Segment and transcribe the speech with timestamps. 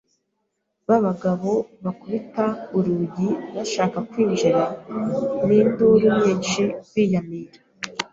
[0.87, 1.51] ba bagabo
[1.83, 2.45] bakubita
[2.77, 4.61] urugi bashaka kwinjira
[5.45, 6.61] n’induru nyinshi
[6.93, 7.59] biyamiraa!